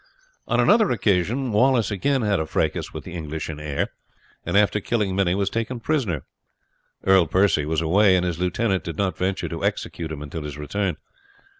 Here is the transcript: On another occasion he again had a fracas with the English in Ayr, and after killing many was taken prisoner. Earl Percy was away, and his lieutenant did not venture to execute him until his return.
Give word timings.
On 0.47 0.59
another 0.59 0.89
occasion 0.89 1.51
he 1.53 1.93
again 1.93 2.23
had 2.23 2.39
a 2.39 2.47
fracas 2.47 2.91
with 2.91 3.03
the 3.03 3.13
English 3.13 3.51
in 3.51 3.59
Ayr, 3.59 3.89
and 4.43 4.57
after 4.57 4.79
killing 4.79 5.15
many 5.15 5.35
was 5.35 5.47
taken 5.51 5.79
prisoner. 5.79 6.23
Earl 7.05 7.27
Percy 7.27 7.67
was 7.67 7.81
away, 7.81 8.15
and 8.15 8.25
his 8.25 8.39
lieutenant 8.39 8.83
did 8.83 8.97
not 8.97 9.15
venture 9.15 9.47
to 9.47 9.63
execute 9.63 10.11
him 10.11 10.23
until 10.23 10.41
his 10.41 10.57
return. 10.57 10.97